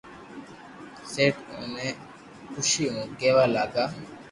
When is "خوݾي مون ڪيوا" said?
2.51-3.43